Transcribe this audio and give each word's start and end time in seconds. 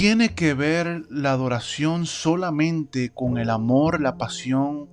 ¿Tiene 0.00 0.34
que 0.34 0.54
ver 0.54 1.04
la 1.10 1.32
adoración 1.32 2.06
solamente 2.06 3.10
con 3.10 3.36
el 3.36 3.50
amor, 3.50 4.00
la 4.00 4.16
pasión 4.16 4.88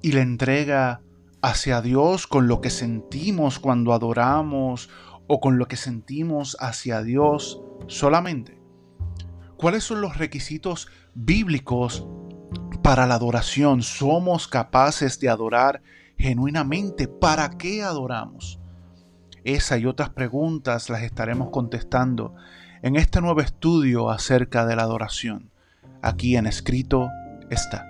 y 0.00 0.12
la 0.12 0.22
entrega 0.22 1.02
hacia 1.42 1.82
Dios, 1.82 2.26
con 2.26 2.48
lo 2.48 2.62
que 2.62 2.70
sentimos 2.70 3.58
cuando 3.58 3.92
adoramos 3.92 4.88
o 5.26 5.40
con 5.40 5.58
lo 5.58 5.68
que 5.68 5.76
sentimos 5.76 6.56
hacia 6.58 7.02
Dios 7.02 7.60
solamente? 7.86 8.58
¿Cuáles 9.58 9.84
son 9.84 10.00
los 10.00 10.16
requisitos 10.16 10.88
bíblicos 11.12 12.06
para 12.82 13.06
la 13.06 13.16
adoración? 13.16 13.82
¿Somos 13.82 14.48
capaces 14.48 15.20
de 15.20 15.28
adorar 15.28 15.82
genuinamente? 16.16 17.08
¿Para 17.08 17.58
qué 17.58 17.82
adoramos? 17.82 18.58
Esa 19.44 19.76
y 19.76 19.84
otras 19.84 20.08
preguntas 20.08 20.88
las 20.88 21.02
estaremos 21.02 21.50
contestando 21.50 22.34
en 22.86 22.94
este 22.94 23.20
nuevo 23.20 23.40
estudio 23.40 24.10
acerca 24.10 24.64
de 24.64 24.76
la 24.76 24.82
adoración. 24.82 25.50
Aquí 26.02 26.36
en 26.36 26.46
escrito 26.46 27.10
está. 27.50 27.84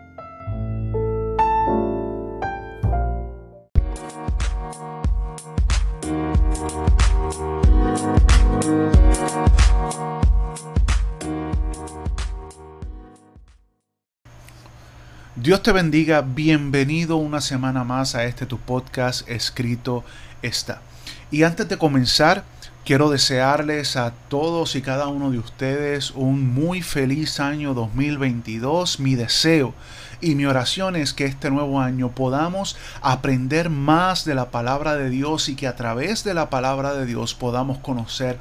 Dios 15.34 15.62
te 15.62 15.72
bendiga, 15.72 16.22
bienvenido 16.22 17.16
una 17.16 17.42
semana 17.42 17.84
más 17.84 18.14
a 18.14 18.24
este 18.24 18.46
tu 18.46 18.56
podcast 18.56 19.28
escrito 19.28 20.04
está. 20.40 20.80
Y 21.30 21.42
antes 21.42 21.68
de 21.68 21.76
comenzar, 21.76 22.44
quiero 22.84 23.10
desearles 23.10 23.96
a 23.96 24.12
todos 24.28 24.76
y 24.76 24.82
cada 24.82 25.08
uno 25.08 25.32
de 25.32 25.38
ustedes 25.38 26.12
un 26.12 26.54
muy 26.54 26.82
feliz 26.82 27.40
año 27.40 27.74
2022. 27.74 29.00
Mi 29.00 29.16
deseo 29.16 29.74
y 30.20 30.36
mi 30.36 30.46
oración 30.46 30.94
es 30.94 31.12
que 31.12 31.24
este 31.24 31.50
nuevo 31.50 31.80
año 31.80 32.12
podamos 32.12 32.76
aprender 33.02 33.70
más 33.70 34.24
de 34.24 34.36
la 34.36 34.52
palabra 34.52 34.94
de 34.94 35.10
Dios 35.10 35.48
y 35.48 35.56
que 35.56 35.66
a 35.66 35.74
través 35.74 36.22
de 36.22 36.32
la 36.32 36.48
palabra 36.48 36.94
de 36.94 37.06
Dios 37.06 37.34
podamos 37.34 37.78
conocer 37.78 38.38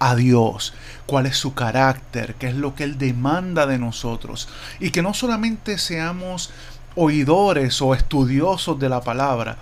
a 0.00 0.16
Dios, 0.16 0.74
cuál 1.06 1.26
es 1.26 1.36
su 1.36 1.54
carácter, 1.54 2.34
qué 2.34 2.48
es 2.48 2.54
lo 2.54 2.74
que 2.74 2.82
Él 2.82 2.98
demanda 2.98 3.66
de 3.66 3.78
nosotros. 3.78 4.48
Y 4.80 4.90
que 4.90 5.02
no 5.02 5.14
solamente 5.14 5.78
seamos 5.78 6.50
oidores 6.96 7.80
o 7.80 7.94
estudiosos 7.94 8.76
de 8.80 8.88
la 8.88 9.02
palabra, 9.02 9.58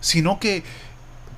sino 0.00 0.40
que 0.40 0.64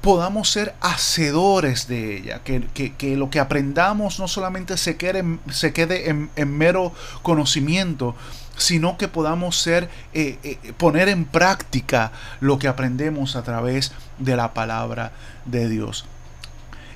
podamos 0.03 0.50
ser 0.50 0.75
hacedores 0.81 1.86
de 1.86 2.19
ella, 2.19 2.41
que, 2.42 3.17
lo 3.17 3.31
que 3.31 3.41
aprendamos 3.41 4.19
no 4.19 4.27
solamente 4.27 4.77
se 4.77 4.97
quede, 4.97 5.39
se 5.50 5.72
quede 5.72 6.11
en, 6.11 6.56
mero 6.58 6.92
conocimiento, 7.22 8.17
sino 8.56 8.98
que 8.98 9.06
podamos 9.06 9.56
ser, 9.56 9.89
eh, 10.12 10.39
eh, 10.42 10.73
poner 10.77 11.08
en 11.08 11.25
práctica 11.25 12.11
lo 12.41 12.58
que 12.58 12.69
aprendemos 12.69 13.36
a 13.36 13.45
través 13.45 13.92
de 14.19 14.36
la 14.36 14.53
palabra 14.53 15.12
de 15.47 15.69
Dios. 15.69 16.05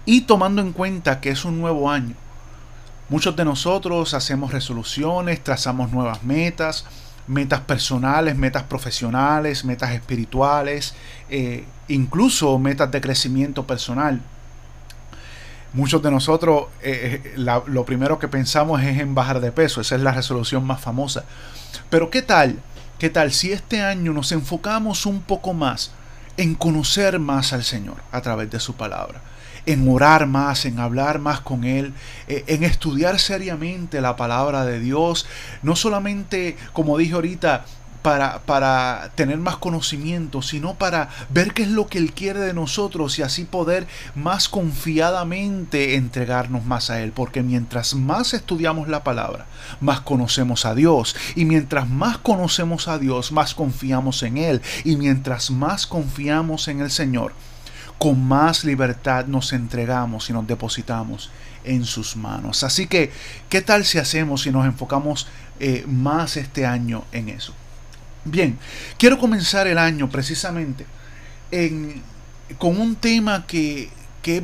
Y 0.04 0.22
tomando 0.22 0.60
en 0.60 0.72
cuenta 0.72 1.20
que 1.20 1.30
es 1.30 1.44
un 1.44 1.60
nuevo 1.60 1.88
año, 1.88 2.16
muchos 3.08 3.36
de 3.36 3.44
nosotros 3.44 4.14
hacemos 4.14 4.52
resoluciones, 4.52 5.42
trazamos 5.42 5.92
nuevas 5.92 6.24
metas, 6.24 6.84
metas 7.28 7.60
personales, 7.60 8.36
metas 8.36 8.64
profesionales, 8.64 9.64
metas 9.64 9.92
espirituales, 9.92 10.94
eh, 11.30 11.64
incluso 11.88 12.58
metas 12.58 12.90
de 12.90 13.00
crecimiento 13.00 13.66
personal. 13.66 14.20
Muchos 15.72 16.02
de 16.02 16.10
nosotros 16.10 16.66
eh, 16.82 17.20
eh, 17.24 17.34
lo 17.36 17.84
primero 17.84 18.18
que 18.18 18.28
pensamos 18.28 18.82
es 18.82 18.98
en 18.98 19.14
bajar 19.14 19.40
de 19.40 19.52
peso, 19.52 19.80
esa 19.80 19.96
es 19.96 20.00
la 20.00 20.12
resolución 20.12 20.64
más 20.64 20.80
famosa. 20.80 21.24
Pero 21.90 22.10
¿qué 22.10 22.22
tal? 22.22 22.58
¿Qué 22.98 23.10
tal 23.10 23.32
si 23.32 23.52
este 23.52 23.82
año 23.82 24.12
nos 24.12 24.32
enfocamos 24.32 25.04
un 25.04 25.20
poco 25.20 25.52
más 25.52 25.92
en 26.38 26.54
conocer 26.54 27.18
más 27.18 27.52
al 27.52 27.62
Señor 27.62 27.96
a 28.10 28.22
través 28.22 28.50
de 28.50 28.60
su 28.60 28.74
palabra? 28.74 29.20
en 29.66 29.88
orar 29.88 30.26
más, 30.26 30.64
en 30.64 30.78
hablar 30.78 31.18
más 31.18 31.40
con 31.40 31.64
Él, 31.64 31.92
eh, 32.28 32.44
en 32.46 32.62
estudiar 32.62 33.18
seriamente 33.18 34.00
la 34.00 34.14
palabra 34.14 34.64
de 34.64 34.78
Dios, 34.78 35.26
no 35.62 35.74
solamente, 35.74 36.56
como 36.72 36.96
dije 36.96 37.14
ahorita, 37.14 37.64
para, 38.06 38.38
para, 38.42 39.10
tener 39.16 39.36
más 39.38 39.56
conocimiento, 39.56 40.40
sino 40.40 40.74
para 40.74 41.08
ver 41.28 41.52
qué 41.52 41.64
es 41.64 41.70
lo 41.70 41.88
que 41.88 41.98
Él 41.98 42.12
quiere 42.12 42.38
de 42.38 42.54
nosotros 42.54 43.18
y 43.18 43.22
así 43.22 43.44
poder 43.44 43.88
más 44.14 44.48
confiadamente 44.48 45.96
entregarnos 45.96 46.64
más 46.64 46.88
a 46.88 47.00
Él. 47.02 47.10
Porque 47.10 47.42
mientras 47.42 47.94
más 47.94 48.32
estudiamos 48.32 48.86
la 48.86 49.02
palabra, 49.02 49.46
más 49.80 50.02
conocemos 50.02 50.66
a 50.66 50.76
Dios. 50.76 51.16
Y 51.34 51.46
mientras 51.46 51.88
más 51.88 52.18
conocemos 52.18 52.86
a 52.86 53.00
Dios, 53.00 53.32
más 53.32 53.56
confiamos 53.56 54.22
en 54.22 54.36
Él. 54.36 54.62
Y 54.84 54.94
mientras 54.94 55.50
más 55.50 55.88
confiamos 55.88 56.68
en 56.68 56.82
el 56.82 56.92
Señor, 56.92 57.32
con 57.98 58.22
más 58.22 58.62
libertad 58.62 59.26
nos 59.26 59.52
entregamos 59.52 60.30
y 60.30 60.32
nos 60.32 60.46
depositamos 60.46 61.28
en 61.64 61.84
sus 61.84 62.14
manos. 62.14 62.62
Así 62.62 62.86
que, 62.86 63.10
¿qué 63.48 63.62
tal 63.62 63.84
si 63.84 63.98
hacemos 63.98 64.46
y 64.46 64.52
nos 64.52 64.64
enfocamos 64.64 65.26
eh, 65.58 65.84
más 65.88 66.36
este 66.36 66.66
año 66.66 67.02
en 67.10 67.30
eso? 67.30 67.52
Bien, 68.28 68.58
quiero 68.98 69.18
comenzar 69.18 69.68
el 69.68 69.78
año 69.78 70.10
precisamente 70.10 70.84
con 72.58 72.80
un 72.80 72.96
tema 72.96 73.46
que, 73.46 73.88
que 74.20 74.42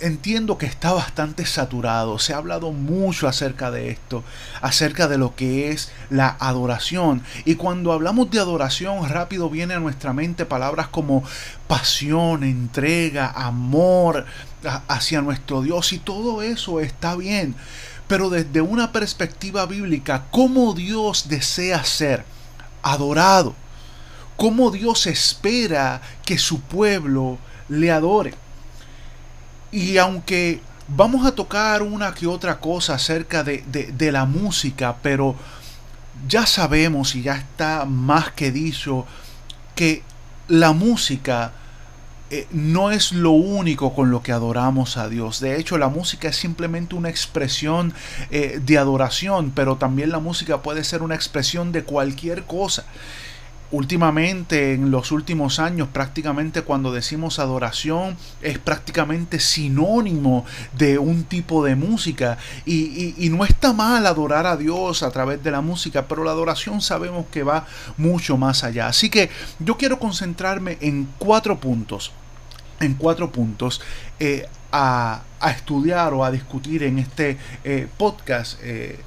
entiendo 0.00 0.56
que 0.56 0.64
está 0.64 0.92
bastante 0.92 1.44
saturado. 1.44 2.18
Se 2.18 2.32
ha 2.32 2.38
hablado 2.38 2.72
mucho 2.72 3.28
acerca 3.28 3.70
de 3.70 3.90
esto, 3.90 4.24
acerca 4.62 5.08
de 5.08 5.18
lo 5.18 5.34
que 5.34 5.70
es 5.70 5.92
la 6.08 6.38
adoración. 6.40 7.22
Y 7.44 7.56
cuando 7.56 7.92
hablamos 7.92 8.30
de 8.30 8.40
adoración, 8.40 9.06
rápido 9.10 9.50
viene 9.50 9.74
a 9.74 9.80
nuestra 9.80 10.14
mente 10.14 10.46
palabras 10.46 10.88
como 10.88 11.22
pasión, 11.66 12.44
entrega, 12.44 13.30
amor 13.30 14.24
hacia 14.88 15.20
nuestro 15.20 15.60
Dios. 15.60 15.92
Y 15.92 15.98
todo 15.98 16.40
eso 16.40 16.80
está 16.80 17.14
bien. 17.14 17.54
Pero 18.06 18.30
desde 18.30 18.62
una 18.62 18.90
perspectiva 18.90 19.66
bíblica, 19.66 20.24
¿cómo 20.30 20.72
Dios 20.72 21.28
desea 21.28 21.84
ser 21.84 22.24
adorado? 22.82 23.54
¿Cómo 24.36 24.70
Dios 24.70 25.06
espera 25.06 26.00
que 26.24 26.38
su 26.38 26.60
pueblo 26.60 27.38
le 27.68 27.90
adore? 27.90 28.34
Y 29.72 29.98
aunque 29.98 30.60
vamos 30.88 31.26
a 31.26 31.32
tocar 31.32 31.82
una 31.82 32.14
que 32.14 32.26
otra 32.26 32.58
cosa 32.58 32.94
acerca 32.94 33.44
de, 33.44 34.12
la 34.12 34.24
música, 34.24 34.96
pero 35.02 35.36
ya 36.26 36.46
sabemos 36.46 37.14
y 37.14 37.22
ya 37.22 37.36
está 37.36 37.84
más 37.84 38.32
que 38.32 38.50
dicho 38.50 39.06
que 39.74 40.02
la 40.48 40.72
música 40.72 41.52
eh, 42.30 42.46
no 42.50 42.90
es 42.90 43.12
lo 43.12 43.30
único 43.30 43.94
con 43.94 44.10
lo 44.10 44.22
que 44.22 44.32
adoramos 44.32 44.96
a 44.96 45.08
Dios. 45.08 45.40
De 45.40 45.58
hecho, 45.58 45.78
la 45.78 45.88
música 45.88 46.28
es 46.28 46.36
simplemente 46.36 46.94
una 46.94 47.08
expresión 47.08 47.94
eh, 48.30 48.60
de 48.64 48.78
adoración, 48.78 49.52
pero 49.54 49.76
también 49.76 50.10
la 50.10 50.18
música 50.18 50.62
puede 50.62 50.84
ser 50.84 51.02
una 51.02 51.14
expresión 51.14 51.72
de 51.72 51.84
cualquier 51.84 52.44
cosa 52.44 52.84
últimamente, 53.70 54.72
en 54.74 54.90
los 54.90 55.12
últimos 55.12 55.58
años, 55.58 55.88
prácticamente 55.92 56.62
cuando 56.62 56.92
decimos 56.92 57.38
adoración 57.38 58.16
es 58.40 58.58
prácticamente 58.58 59.40
sinónimo 59.40 60.44
de 60.76 60.98
un 60.98 61.24
tipo 61.24 61.64
de 61.64 61.76
música. 61.76 62.38
Y, 62.64 63.28
no 63.28 63.44
está 63.44 63.72
mal 63.72 64.06
adorar 64.06 64.46
a 64.46 64.56
Dios 64.56 65.02
a 65.02 65.10
través 65.10 65.42
de 65.42 65.50
la 65.50 65.60
música, 65.60 66.08
pero 66.08 66.24
la 66.24 66.30
adoración 66.30 66.80
sabemos 66.80 67.26
que 67.30 67.42
va 67.42 67.66
mucho 67.98 68.36
más 68.38 68.64
allá. 68.64 68.88
Así 68.88 69.10
que 69.10 69.30
yo 69.58 69.76
quiero 69.76 69.98
concentrarme 69.98 70.78
en 70.80 71.08
cuatro 71.18 71.60
puntos. 71.60 72.12
En 72.80 72.94
cuatro 72.94 73.30
puntos. 73.30 73.80
Eh, 74.18 74.46
a, 74.72 75.22
estudiar 75.50 76.12
o 76.14 76.24
a 76.24 76.30
discutir 76.30 76.82
en 76.82 76.98
este 76.98 77.38
eh, 77.64 77.86
podcast. 77.96 78.58
Eh, 78.62 78.98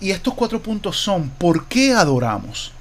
y 0.00 0.10
estos 0.10 0.34
cuatro 0.34 0.62
puntos 0.62 0.96
son, 0.96 1.30
¿por 1.30 1.66
qué 1.66 1.92
adoramos? 1.92 2.72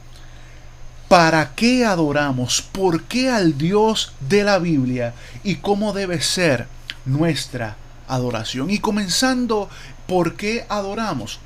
¿Para 1.11 1.55
qué 1.55 1.83
adoramos? 1.83 2.61
¿Por 2.61 3.03
qué 3.03 3.29
al 3.29 3.57
Dios 3.57 4.13
de 4.21 4.45
la 4.45 4.59
Biblia? 4.59 5.13
¿Y 5.43 5.55
cómo 5.55 5.91
debe 5.91 6.21
ser 6.21 6.67
nuestra 7.03 7.75
adoración? 8.07 8.69
Y 8.69 8.79
comenzando, 8.79 9.67
¿por 10.07 10.37
qué 10.37 10.65
adoramos? 10.69 11.41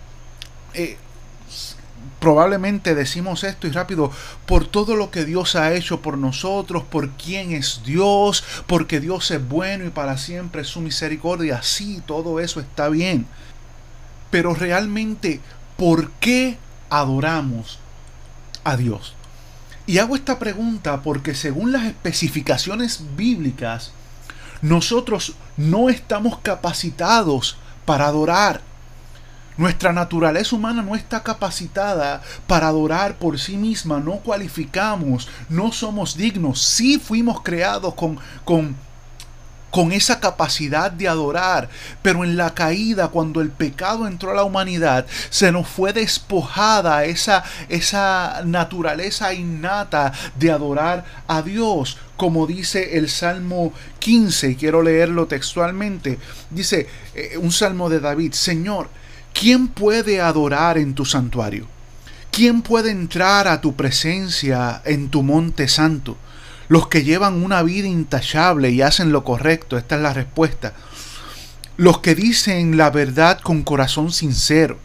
Eh, 0.75 0.97
probablemente 2.19 2.93
decimos 2.93 3.43
esto 3.43 3.65
y 3.65 3.71
rápido, 3.71 4.11
por 4.45 4.67
todo 4.67 4.95
lo 4.95 5.09
que 5.09 5.25
Dios 5.25 5.55
ha 5.55 5.73
hecho 5.73 5.99
por 5.99 6.19
nosotros, 6.19 6.83
por 6.83 7.09
quién 7.13 7.51
es 7.51 7.81
Dios, 7.83 8.43
porque 8.67 8.99
Dios 8.99 9.31
es 9.31 9.49
bueno 9.49 9.83
y 9.83 9.89
para 9.89 10.19
siempre 10.19 10.63
su 10.63 10.79
misericordia. 10.79 11.63
Sí, 11.63 12.03
todo 12.05 12.39
eso 12.39 12.59
está 12.59 12.87
bien. 12.89 13.25
Pero 14.29 14.53
realmente, 14.53 15.41
¿por 15.75 16.11
qué 16.19 16.59
adoramos 16.91 17.79
a 18.63 18.77
Dios? 18.77 19.15
Y 19.87 19.99
hago 19.99 20.15
esta 20.15 20.39
pregunta 20.39 21.01
porque 21.03 21.35
según 21.35 21.71
las 21.71 21.85
especificaciones 21.85 23.01
bíblicas, 23.15 23.91
nosotros 24.61 25.35
no 25.57 25.89
estamos 25.89 26.39
capacitados 26.39 27.57
para 27.85 28.07
adorar. 28.07 28.61
Nuestra 29.57 29.93
naturaleza 29.93 30.55
humana 30.55 30.81
no 30.81 30.95
está 30.95 31.23
capacitada 31.23 32.21
para 32.45 32.67
adorar 32.67 33.15
por 33.17 33.39
sí 33.39 33.55
misma, 33.55 33.99
no 33.99 34.17
cualificamos, 34.17 35.29
no 35.49 35.71
somos 35.71 36.17
dignos. 36.17 36.61
Sí 36.61 36.99
fuimos 36.99 37.41
creados 37.41 37.93
con, 37.93 38.17
con 38.43 38.75
con 39.75 39.91
esa 39.91 40.21
capacidad 40.21 40.89
de 40.89 41.09
adorar, 41.09 41.67
pero 42.01 42.23
en 42.23 42.37
la 42.37 42.53
caída, 42.53 43.09
cuando 43.09 43.41
el 43.41 43.49
pecado 43.49 44.07
entró 44.07 44.31
a 44.31 44.33
la 44.33 44.45
humanidad, 44.45 45.05
se 45.29 45.51
nos 45.51 45.67
fue 45.67 45.91
despojada 45.91 47.03
esa, 47.03 47.43
esa 47.67 48.41
naturaleza 48.45 49.33
innata 49.33 50.13
de 50.39 50.49
adorar 50.49 51.03
a 51.27 51.41
Dios, 51.41 51.97
como 52.15 52.47
dice 52.47 52.97
el 52.97 53.09
Salmo 53.09 53.73
15, 53.99 54.51
y 54.51 54.55
quiero 54.55 54.81
leerlo 54.81 55.25
textualmente, 55.25 56.19
dice 56.51 56.87
eh, 57.13 57.37
un 57.37 57.51
salmo 57.51 57.89
de 57.89 57.99
David, 57.99 58.31
Señor, 58.31 58.87
¿quién 59.33 59.67
puede 59.67 60.21
adorar 60.21 60.77
en 60.77 60.93
tu 60.93 61.03
santuario? 61.03 61.67
¿Quién 62.31 62.61
puede 62.61 62.91
entrar 62.91 63.49
a 63.49 63.59
tu 63.59 63.75
presencia 63.75 64.81
en 64.85 65.09
tu 65.09 65.21
monte 65.21 65.67
santo? 65.67 66.15
Los 66.67 66.87
que 66.87 67.03
llevan 67.03 67.43
una 67.43 67.61
vida 67.61 67.87
intachable 67.87 68.71
y 68.71 68.81
hacen 68.81 69.11
lo 69.11 69.23
correcto, 69.23 69.77
esta 69.77 69.95
es 69.95 70.01
la 70.01 70.13
respuesta. 70.13 70.73
Los 71.77 71.99
que 71.99 72.15
dicen 72.15 72.77
la 72.77 72.89
verdad 72.89 73.39
con 73.41 73.63
corazón 73.63 74.11
sincero, 74.11 74.79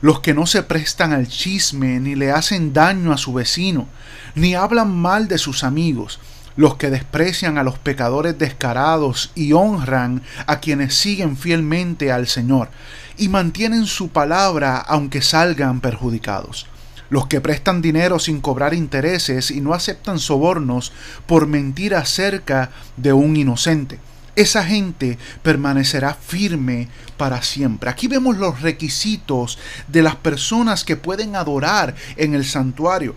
los 0.00 0.20
que 0.20 0.34
no 0.34 0.46
se 0.46 0.62
prestan 0.62 1.12
al 1.12 1.28
chisme 1.28 1.98
ni 2.00 2.14
le 2.14 2.30
hacen 2.30 2.72
daño 2.72 3.12
a 3.12 3.18
su 3.18 3.32
vecino, 3.32 3.88
ni 4.34 4.54
hablan 4.54 4.94
mal 4.94 5.28
de 5.28 5.38
sus 5.38 5.64
amigos, 5.64 6.20
los 6.56 6.76
que 6.76 6.90
desprecian 6.90 7.58
a 7.58 7.62
los 7.62 7.78
pecadores 7.78 8.38
descarados 8.38 9.30
y 9.34 9.52
honran 9.52 10.22
a 10.46 10.60
quienes 10.60 10.94
siguen 10.94 11.36
fielmente 11.36 12.12
al 12.12 12.28
Señor, 12.28 12.70
y 13.18 13.28
mantienen 13.28 13.86
su 13.86 14.08
palabra 14.08 14.78
aunque 14.78 15.20
salgan 15.20 15.80
perjudicados 15.80 16.66
los 17.10 17.26
que 17.26 17.40
prestan 17.40 17.82
dinero 17.82 18.18
sin 18.18 18.40
cobrar 18.40 18.74
intereses 18.74 19.50
y 19.50 19.60
no 19.60 19.74
aceptan 19.74 20.18
sobornos 20.18 20.92
por 21.26 21.46
mentir 21.46 21.94
acerca 21.94 22.70
de 22.96 23.12
un 23.12 23.36
inocente. 23.36 23.98
Esa 24.34 24.64
gente 24.64 25.18
permanecerá 25.42 26.14
firme 26.14 26.88
para 27.16 27.42
siempre. 27.42 27.88
Aquí 27.88 28.06
vemos 28.06 28.36
los 28.36 28.60
requisitos 28.60 29.58
de 29.88 30.02
las 30.02 30.16
personas 30.16 30.84
que 30.84 30.96
pueden 30.96 31.36
adorar 31.36 31.94
en 32.16 32.34
el 32.34 32.44
santuario. 32.44 33.16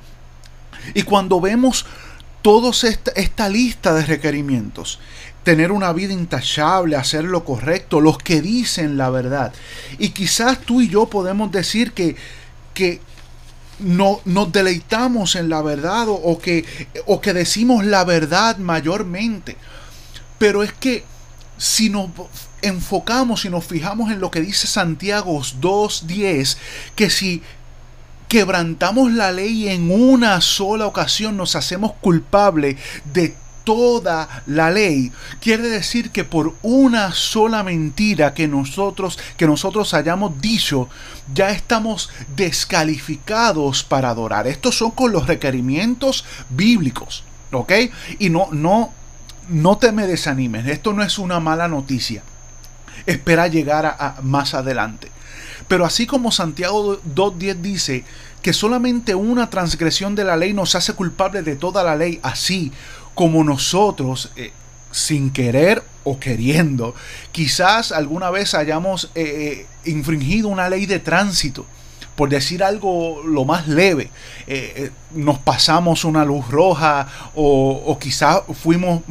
Y 0.93 1.03
cuando 1.03 1.41
vemos 1.41 1.85
toda 2.41 2.71
esta, 2.71 3.11
esta 3.11 3.49
lista 3.49 3.93
de 3.93 4.05
requerimientos, 4.05 4.99
tener 5.43 5.71
una 5.71 5.91
vida 5.93 6.13
intachable, 6.13 6.95
hacer 6.95 7.25
lo 7.25 7.43
correcto, 7.43 7.99
los 7.99 8.17
que 8.17 8.41
dicen 8.41 8.97
la 8.97 9.09
verdad. 9.09 9.53
Y 9.97 10.09
quizás 10.09 10.59
tú 10.59 10.79
y 10.79 10.87
yo 10.89 11.07
podemos 11.07 11.51
decir 11.51 11.91
que, 11.91 12.15
que 12.73 13.01
no, 13.79 14.21
nos 14.25 14.51
deleitamos 14.51 15.35
en 15.35 15.49
la 15.49 15.61
verdad 15.61 16.05
o, 16.07 16.39
que, 16.39 16.65
o 17.05 17.21
que 17.21 17.33
decimos 17.33 17.85
la 17.85 18.03
verdad 18.03 18.57
mayormente. 18.57 19.57
Pero 20.37 20.63
es 20.63 20.71
que 20.73 21.03
si 21.57 21.89
nos 21.89 22.09
enfocamos 22.61 23.45
y 23.45 23.49
nos 23.49 23.65
fijamos 23.65 24.11
en 24.11 24.19
lo 24.19 24.31
que 24.31 24.41
dice 24.41 24.67
Santiago 24.67 25.39
2.10, 25.39 26.57
que 26.95 27.09
si 27.09 27.41
quebrantamos 28.27 29.11
la 29.11 29.31
ley 29.31 29.69
en 29.69 29.91
una 29.91 30.39
sola 30.39 30.85
ocasión 30.85 31.35
nos 31.35 31.55
hacemos 31.55 31.93
culpables 31.99 32.77
de 33.05 33.35
toda 33.69 34.41
la 34.47 34.71
ley. 34.71 35.11
Quiere 35.39 35.69
decir 35.69 36.09
que 36.09 36.23
por 36.23 36.55
una 36.63 37.11
sola 37.11 37.61
mentira 37.61 38.33
que 38.33 38.47
nosotros 38.47 39.19
que 39.37 39.45
nosotros 39.45 39.93
hayamos 39.93 40.41
dicho, 40.41 40.89
ya 41.35 41.51
estamos 41.51 42.09
descalificados 42.35 43.83
para 43.83 44.09
adorar. 44.09 44.47
Estos 44.47 44.75
son 44.75 44.89
con 44.89 45.11
los 45.11 45.27
requerimientos 45.27 46.25
bíblicos, 46.49 47.23
¿ok? 47.51 47.71
Y 48.17 48.31
no 48.31 48.47
no 48.51 48.91
no 49.49 49.77
te 49.77 49.91
me 49.91 50.07
desanimes, 50.07 50.65
esto 50.65 50.91
no 50.91 51.03
es 51.03 51.19
una 51.19 51.39
mala 51.39 51.67
noticia. 51.67 52.23
Espera 53.05 53.45
llegar 53.45 53.85
a, 53.85 54.15
más 54.23 54.55
adelante. 54.55 55.11
Pero 55.67 55.85
así 55.85 56.07
como 56.07 56.31
Santiago 56.31 56.99
2.10 57.03 57.55
dice 57.61 58.03
que 58.41 58.53
solamente 58.53 59.13
una 59.13 59.51
transgresión 59.51 60.15
de 60.15 60.23
la 60.23 60.35
ley 60.37 60.53
nos 60.53 60.73
hace 60.73 60.93
culpable 60.93 61.43
de 61.43 61.55
toda 61.55 61.83
la 61.83 61.95
ley, 61.95 62.19
así 62.23 62.71
como 63.19 63.43
nosotros, 63.43 64.31
eh, 64.37 64.53
sin 64.91 65.31
querer 65.31 65.83
o 66.05 66.21
queriendo, 66.21 66.95
quizás 67.33 67.91
alguna 67.91 68.29
vez 68.29 68.53
hayamos 68.53 69.11
eh, 69.13 69.65
eh, 69.83 69.91
infringido 69.91 70.47
una 70.47 70.69
ley 70.69 70.85
de 70.85 70.99
tránsito 70.99 71.65
por 72.15 72.29
decir 72.29 72.63
algo 72.63 73.21
lo 73.25 73.43
más 73.43 73.67
leve, 73.67 74.09
nos 75.11 75.39
pasamos 75.39 76.05
una 76.05 76.23
luz 76.23 76.47
roja 76.49 77.07
o, 77.35 77.97
quizás 77.99 78.41
fuimos 78.61 79.01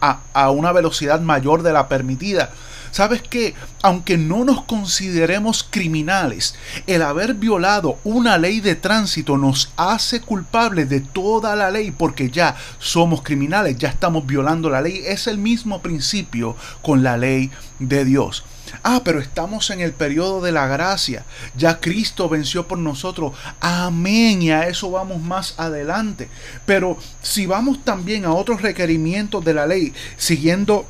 a, 0.00 0.50
una 0.50 0.70
velocidad 0.72 1.20
mayor 1.20 1.62
de 1.62 1.72
la 1.72 1.88
permitida. 1.88 2.50
¿Sabes 2.96 3.20
qué? 3.20 3.52
Aunque 3.82 4.16
no 4.16 4.42
nos 4.42 4.64
consideremos 4.64 5.68
criminales, 5.68 6.54
el 6.86 7.02
haber 7.02 7.34
violado 7.34 7.98
una 8.04 8.38
ley 8.38 8.60
de 8.60 8.74
tránsito 8.74 9.36
nos 9.36 9.70
hace 9.76 10.22
culpables 10.22 10.88
de 10.88 11.02
toda 11.02 11.54
la 11.56 11.70
ley 11.70 11.90
porque 11.90 12.30
ya 12.30 12.56
somos 12.78 13.20
criminales, 13.20 13.76
ya 13.76 13.90
estamos 13.90 14.26
violando 14.26 14.70
la 14.70 14.80
ley. 14.80 15.02
Es 15.04 15.26
el 15.26 15.36
mismo 15.36 15.82
principio 15.82 16.56
con 16.80 17.02
la 17.02 17.18
ley 17.18 17.50
de 17.80 18.06
Dios. 18.06 18.44
Ah, 18.82 19.02
pero 19.04 19.20
estamos 19.20 19.68
en 19.68 19.82
el 19.82 19.92
periodo 19.92 20.40
de 20.40 20.52
la 20.52 20.66
gracia. 20.66 21.26
Ya 21.54 21.80
Cristo 21.80 22.30
venció 22.30 22.66
por 22.66 22.78
nosotros. 22.78 23.32
Amén. 23.60 24.40
Y 24.40 24.52
a 24.52 24.68
eso 24.68 24.90
vamos 24.90 25.20
más 25.20 25.54
adelante. 25.58 26.30
Pero 26.64 26.96
si 27.20 27.44
vamos 27.44 27.84
también 27.84 28.24
a 28.24 28.32
otros 28.32 28.62
requerimientos 28.62 29.44
de 29.44 29.52
la 29.52 29.66
ley, 29.66 29.92
siguiendo 30.16 30.86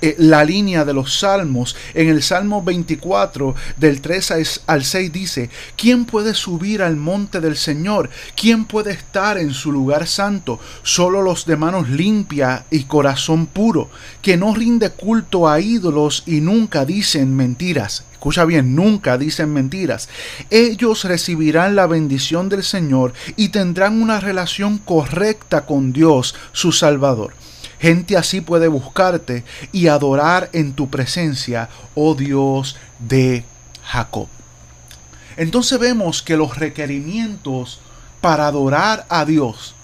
eh, 0.00 0.14
la 0.18 0.44
línea 0.44 0.84
de 0.84 0.94
los 0.94 1.18
salmos. 1.18 1.76
En 1.94 2.08
el 2.08 2.22
Salmo 2.22 2.62
24, 2.62 3.54
del 3.76 4.00
3 4.00 4.60
al 4.66 4.84
6 4.84 5.12
dice, 5.12 5.50
¿quién 5.76 6.04
puede 6.04 6.34
subir 6.34 6.82
al 6.82 6.96
monte 6.96 7.40
del 7.40 7.56
Señor? 7.56 8.10
¿quién 8.34 8.64
puede 8.64 8.92
estar 8.92 9.38
en 9.38 9.52
su 9.52 9.72
lugar 9.72 10.06
santo? 10.06 10.60
Solo 10.82 11.22
los 11.22 11.46
de 11.46 11.56
manos 11.56 11.88
limpia 11.88 12.64
y 12.70 12.84
corazón 12.84 13.46
puro, 13.46 13.90
que 14.22 14.36
no 14.36 14.54
rinde 14.54 14.90
culto 14.90 15.48
a 15.48 15.60
ídolos 15.60 16.22
y 16.26 16.40
nunca 16.40 16.84
dicen 16.84 17.34
mentiras. 17.34 18.04
Escucha 18.12 18.44
bien, 18.44 18.74
nunca 18.74 19.16
dicen 19.16 19.52
mentiras. 19.52 20.08
Ellos 20.50 21.04
recibirán 21.04 21.76
la 21.76 21.86
bendición 21.86 22.48
del 22.48 22.64
Señor 22.64 23.12
y 23.36 23.50
tendrán 23.50 24.02
una 24.02 24.18
relación 24.18 24.78
correcta 24.78 25.66
con 25.66 25.92
Dios, 25.92 26.34
su 26.52 26.72
Salvador. 26.72 27.34
Gente 27.78 28.16
así 28.16 28.40
puede 28.40 28.68
buscarte 28.68 29.44
y 29.72 29.88
adorar 29.88 30.50
en 30.52 30.72
tu 30.72 30.90
presencia, 30.90 31.68
oh 31.94 32.14
Dios 32.14 32.76
de 32.98 33.44
Jacob. 33.84 34.28
Entonces 35.36 35.78
vemos 35.78 36.20
que 36.22 36.36
los 36.36 36.56
requerimientos 36.56 37.80
para 38.20 38.48
adorar 38.48 39.06
a 39.08 39.24
Dios 39.24 39.76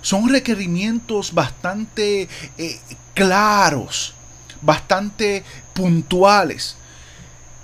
son 0.00 0.28
requerimientos 0.28 1.34
bastante 1.34 2.28
eh, 2.56 2.80
claros, 3.14 4.14
bastante 4.60 5.44
puntuales, 5.74 6.76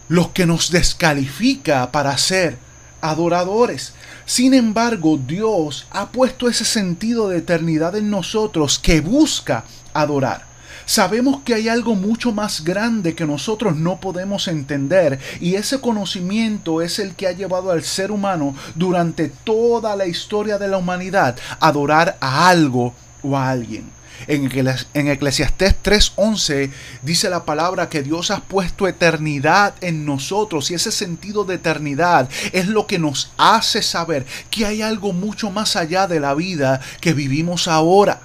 los 0.09 0.29
que 0.29 0.47
nos 0.47 0.71
descalifica 0.71 1.91
para 1.91 2.17
ser 2.19 2.59
adoradores. 3.01 3.95
Sin 4.27 4.55
embargo, 4.55 5.19
Dios 5.19 5.87
ha 5.91 6.11
puesto 6.11 6.49
ese 6.49 6.65
sentido 6.65 7.29
de 7.29 7.39
eternidad 7.39 7.95
en 7.95 8.11
nosotros 8.11 8.79
que 8.79 9.01
busca 9.01 9.65
adorar. 9.93 10.55
Sabemos 10.87 11.41
que 11.45 11.55
hay 11.55 11.69
algo 11.69 11.95
mucho 11.95 12.33
más 12.33 12.63
grande 12.63 13.15
que 13.15 13.27
nosotros 13.27 13.77
no 13.77 14.01
podemos 14.01 14.49
entender 14.49 15.19
y 15.41 15.55
ese 15.55 15.81
conocimiento 15.81 16.83
es 16.83 16.99
el 16.99 17.15
que 17.15 17.27
ha 17.27 17.33
llevado 17.33 17.71
al 17.71 17.83
ser 17.83 18.11
humano 18.11 18.55
durante 18.75 19.29
toda 19.29 19.97
la 19.97 20.07
historia 20.07 20.59
de 20.59 20.69
la 20.69 20.77
humanidad 20.77 21.37
a 21.59 21.69
adorar 21.69 22.19
a 22.21 22.49
algo 22.49 22.95
o 23.25 23.37
a 23.37 23.51
alguien. 23.51 23.91
En, 24.29 24.49
en 24.95 25.09
Eclesiastés 25.09 25.75
3:11 25.83 26.71
dice 27.03 27.29
la 27.29 27.45
palabra 27.45 27.89
que 27.89 28.05
Dios 28.05 28.31
ha 28.31 28.41
puesto 28.41 28.87
eternidad 28.87 29.75
en 29.81 30.07
nosotros 30.07 30.71
y 30.71 30.75
ese 30.75 30.93
sentido 30.93 31.45
de 31.45 31.57
eternidad 31.57 32.29
es 32.53 32.69
lo 32.69 32.87
que 32.87 33.01
nos 33.01 33.33
hace 33.37 33.83
saber 33.83 34.25
que 34.51 34.67
hay 34.67 34.83
algo 34.83 35.13
mucho 35.13 35.51
más 35.51 35.75
allá 35.75 36.07
de 36.07 36.21
la 36.21 36.35
vida 36.35 36.81
que 37.01 37.13
vivimos 37.13 37.67
ahora 37.67 38.21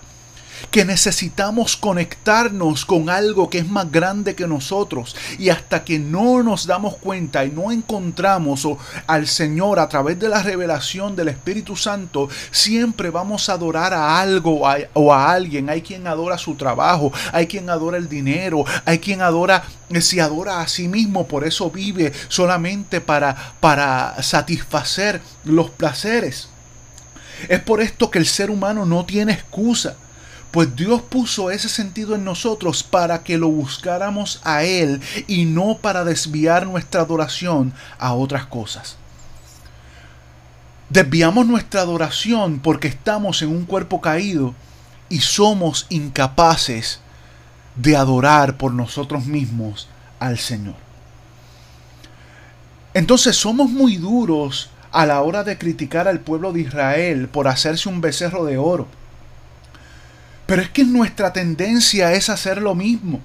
que 0.71 0.85
necesitamos 0.85 1.75
conectarnos 1.75 2.85
con 2.85 3.09
algo 3.09 3.49
que 3.49 3.59
es 3.59 3.67
más 3.67 3.91
grande 3.91 4.35
que 4.35 4.47
nosotros 4.47 5.15
y 5.37 5.49
hasta 5.49 5.83
que 5.83 5.99
no 5.99 6.43
nos 6.43 6.67
damos 6.67 6.97
cuenta 6.97 7.45
y 7.45 7.51
no 7.51 7.71
encontramos 7.71 8.67
al 9.07 9.27
Señor 9.27 9.79
a 9.79 9.89
través 9.89 10.19
de 10.19 10.29
la 10.29 10.43
revelación 10.43 11.15
del 11.15 11.29
Espíritu 11.29 11.75
Santo, 11.75 12.29
siempre 12.51 13.09
vamos 13.09 13.49
a 13.49 13.53
adorar 13.53 13.93
a 13.93 14.19
algo 14.19 14.61
o 14.93 15.13
a 15.13 15.31
alguien. 15.31 15.69
Hay 15.69 15.81
quien 15.81 16.07
adora 16.07 16.37
su 16.37 16.55
trabajo, 16.55 17.11
hay 17.31 17.47
quien 17.47 17.69
adora 17.69 17.97
el 17.97 18.09
dinero, 18.09 18.65
hay 18.85 18.99
quien 18.99 19.21
adora 19.21 19.63
eh, 19.89 20.01
se 20.01 20.21
adora 20.21 20.61
a 20.61 20.67
sí 20.67 20.87
mismo, 20.87 21.27
por 21.27 21.45
eso 21.45 21.71
vive 21.71 22.13
solamente 22.27 23.01
para, 23.01 23.53
para 23.59 24.21
satisfacer 24.21 25.21
los 25.43 25.69
placeres. 25.71 26.49
Es 27.47 27.59
por 27.61 27.81
esto 27.81 28.11
que 28.11 28.19
el 28.19 28.25
ser 28.25 28.49
humano 28.49 28.85
no 28.85 29.05
tiene 29.05 29.33
excusa. 29.33 29.95
Pues 30.51 30.75
Dios 30.75 31.01
puso 31.03 31.51
ese 31.51 31.69
sentido 31.69 32.15
en 32.15 32.23
nosotros 32.23 32.81
para 32.83 33.23
que 33.23 33.37
lo 33.37 33.49
buscáramos 33.49 34.41
a 34.43 34.63
Él 34.63 34.99
y 35.27 35.45
no 35.45 35.77
para 35.77 36.03
desviar 36.03 36.65
nuestra 36.65 37.01
adoración 37.01 37.73
a 37.99 38.13
otras 38.13 38.47
cosas. 38.47 38.97
Desviamos 40.89 41.45
nuestra 41.45 41.81
adoración 41.81 42.59
porque 42.59 42.87
estamos 42.87 43.43
en 43.43 43.49
un 43.49 43.65
cuerpo 43.65 44.01
caído 44.01 44.55
y 45.07 45.19
somos 45.19 45.85
incapaces 45.89 46.99
de 47.75 47.95
adorar 47.95 48.57
por 48.57 48.73
nosotros 48.73 49.27
mismos 49.27 49.87
al 50.19 50.39
Señor. 50.39 50.75
Entonces 52.95 53.35
somos 53.35 53.69
muy 53.69 53.97
duros 53.97 54.71
a 54.91 55.05
la 55.05 55.21
hora 55.21 55.43
de 55.43 55.59
criticar 55.59 56.07
al 56.07 56.21
pueblo 56.21 56.51
de 56.51 56.61
Israel 56.61 57.27
por 57.27 57.47
hacerse 57.47 57.87
un 57.87 58.01
becerro 58.01 58.45
de 58.45 58.57
oro. 58.57 58.87
Pero 60.49 60.63
es 60.63 60.69
que 60.71 60.83
nuestra 60.83 61.31
tendencia 61.31 62.11
es 62.13 62.27
hacer 62.27 62.59
lo 62.59 62.73
mismo. 62.73 63.21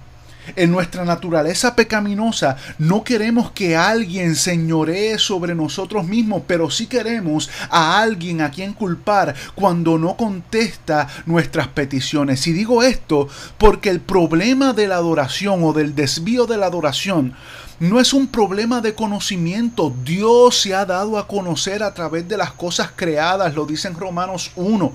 En 0.56 0.70
nuestra 0.70 1.06
naturaleza 1.06 1.74
pecaminosa 1.74 2.58
no 2.78 3.02
queremos 3.02 3.50
que 3.52 3.78
alguien 3.78 4.36
señoree 4.36 5.18
sobre 5.18 5.54
nosotros 5.54 6.06
mismos, 6.06 6.42
pero 6.46 6.70
sí 6.70 6.86
queremos 6.86 7.48
a 7.70 7.98
alguien 7.98 8.42
a 8.42 8.50
quien 8.50 8.74
culpar 8.74 9.34
cuando 9.54 9.96
no 9.96 10.18
contesta 10.18 11.08
nuestras 11.24 11.68
peticiones. 11.68 12.46
Y 12.46 12.52
digo 12.52 12.82
esto 12.82 13.26
porque 13.56 13.88
el 13.88 14.00
problema 14.00 14.74
de 14.74 14.86
la 14.86 14.96
adoración 14.96 15.64
o 15.64 15.72
del 15.72 15.94
desvío 15.94 16.44
de 16.44 16.58
la 16.58 16.66
adoración 16.66 17.32
no 17.80 18.00
es 18.00 18.12
un 18.12 18.26
problema 18.28 18.80
de 18.80 18.94
conocimiento. 18.94 19.94
Dios 20.04 20.60
se 20.60 20.74
ha 20.74 20.84
dado 20.84 21.18
a 21.18 21.26
conocer 21.26 21.82
a 21.82 21.92
través 21.94 22.28
de 22.28 22.36
las 22.36 22.52
cosas 22.52 22.90
creadas, 22.94 23.54
lo 23.54 23.66
dice 23.66 23.88
en 23.88 23.94
Romanos 23.94 24.52
1. 24.56 24.92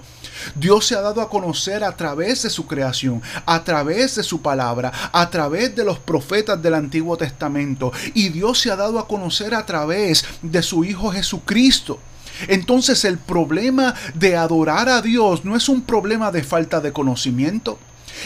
Dios 0.56 0.88
se 0.88 0.96
ha 0.96 1.02
dado 1.02 1.22
a 1.22 1.30
conocer 1.30 1.84
a 1.84 1.96
través 1.96 2.44
de 2.44 2.50
su 2.50 2.66
creación, 2.66 3.22
a 3.46 3.64
través 3.64 4.16
de 4.16 4.24
su 4.24 4.42
palabra, 4.42 4.92
a 5.12 5.30
través 5.30 5.76
de 5.76 5.84
los 5.84 6.00
profetas 6.00 6.62
del 6.62 6.74
Antiguo 6.74 7.18
Testamento. 7.18 7.92
Y 8.14 8.30
Dios 8.30 8.60
se 8.60 8.72
ha 8.72 8.76
dado 8.76 9.00
a 9.00 9.08
conocer 9.08 9.54
a 9.54 9.66
través 9.66 10.26
de 10.42 10.62
su 10.64 10.84
Hijo 10.84 11.12
Jesucristo. 11.12 12.00
Entonces 12.48 13.04
el 13.04 13.18
problema 13.18 13.94
de 14.14 14.38
adorar 14.38 14.88
a 14.88 15.02
Dios 15.02 15.44
no 15.44 15.58
es 15.58 15.68
un 15.68 15.82
problema 15.82 16.32
de 16.32 16.44
falta 16.44 16.80
de 16.80 16.94
conocimiento. 16.94 17.78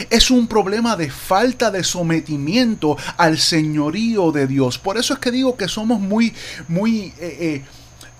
Es 0.09 0.31
un 0.31 0.47
problema 0.47 0.95
de 0.95 1.09
falta 1.09 1.71
de 1.71 1.83
sometimiento 1.83 2.97
al 3.17 3.37
señorío 3.37 4.31
de 4.31 4.47
Dios. 4.47 4.77
Por 4.77 4.97
eso 4.97 5.13
es 5.13 5.19
que 5.19 5.31
digo 5.31 5.55
que 5.55 5.67
somos 5.67 5.99
muy, 5.99 6.33
muy, 6.67 7.13
eh, 7.19 7.37
eh, 7.39 7.63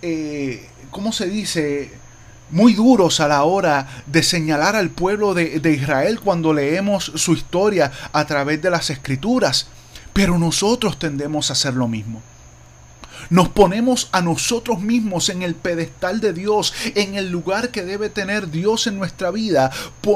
eh, 0.02 0.70
¿cómo 0.92 1.12
se 1.12 1.28
dice? 1.28 1.92
Muy 2.52 2.74
duros 2.74 3.20
a 3.20 3.28
la 3.28 3.44
hora 3.44 4.04
de 4.06 4.22
señalar 4.22 4.76
al 4.76 4.92
pueblo 4.92 5.34
de, 5.34 5.60
de 5.60 5.72
Israel 5.72 6.20
cuando 6.20 6.54
leemos 6.54 7.12
su 7.16 7.34
historia 7.34 7.92
a 8.12 8.26
través 8.26 8.62
de 8.62 8.70
las 8.70 8.90
escrituras. 8.90 9.68
Pero 10.14 10.38
nosotros 10.38 11.00
tendemos 11.00 11.50
a 11.50 11.54
hacer 11.54 11.74
lo 11.74 11.88
mismo. 11.88 12.22
Nos 13.30 13.50
ponemos 13.50 14.10
a 14.12 14.22
nosotros 14.22 14.82
mismos 14.82 15.30
en 15.30 15.42
el 15.42 15.56
pedestal 15.56 16.20
de 16.20 16.34
Dios, 16.34 16.74
en 16.96 17.16
el 17.16 17.30
lugar 17.30 17.72
que 17.72 17.84
debe 17.84 18.10
tener 18.10 18.50
Dios 18.50 18.88
en 18.88 18.98
nuestra 18.98 19.32
vida. 19.32 19.72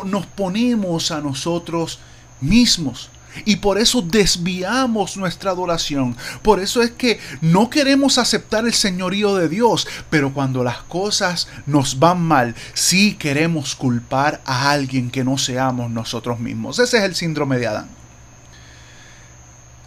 Nos 0.05 0.25
ponemos 0.25 1.11
a 1.11 1.21
nosotros 1.21 1.99
mismos. 2.41 3.09
Y 3.45 3.57
por 3.57 3.77
eso 3.77 4.01
desviamos 4.01 5.17
nuestra 5.17 5.51
adoración. 5.51 6.15
Por 6.41 6.59
eso 6.59 6.81
es 6.81 6.91
que 6.91 7.19
no 7.41 7.69
queremos 7.69 8.17
aceptar 8.17 8.65
el 8.65 8.73
señorío 8.73 9.35
de 9.35 9.49
Dios. 9.49 9.87
Pero 10.09 10.33
cuando 10.33 10.63
las 10.63 10.77
cosas 10.83 11.47
nos 11.65 11.99
van 11.99 12.21
mal, 12.21 12.55
sí 12.73 13.13
queremos 13.13 13.75
culpar 13.75 14.41
a 14.45 14.71
alguien 14.71 15.11
que 15.11 15.23
no 15.23 15.37
seamos 15.37 15.91
nosotros 15.91 16.39
mismos. 16.39 16.79
Ese 16.79 16.97
es 16.97 17.03
el 17.03 17.15
síndrome 17.15 17.57
de 17.57 17.67
Adán. 17.67 17.96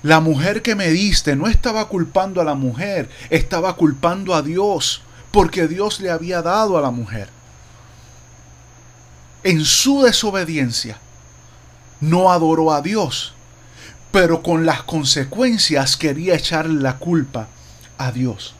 La 0.02 0.20
mujer 0.20 0.62
que 0.62 0.74
me 0.74 0.88
diste 0.88 1.36
no 1.36 1.46
estaba 1.46 1.88
culpando 1.88 2.40
a 2.40 2.44
la 2.44 2.54
mujer, 2.54 3.10
estaba 3.28 3.76
culpando 3.76 4.34
a 4.34 4.42
Dios, 4.42 5.02
porque 5.30 5.68
Dios 5.68 6.00
le 6.00 6.10
había 6.10 6.40
dado 6.40 6.78
a 6.78 6.80
la 6.80 6.90
mujer. 6.90 7.28
En 9.42 9.64
su 9.64 10.02
desobediencia, 10.02 10.98
no 12.00 12.32
adoró 12.32 12.72
a 12.72 12.80
Dios, 12.80 13.34
pero 14.10 14.42
con 14.42 14.64
las 14.64 14.82
consecuencias 14.82 15.96
quería 15.96 16.34
echarle 16.34 16.80
la 16.80 16.96
culpa 16.96 17.48
a 17.98 18.10
Dios. 18.10 18.54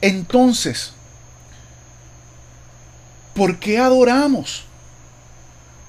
Entonces, 0.00 0.92
¿por 3.34 3.58
qué 3.58 3.78
adoramos? 3.78 4.64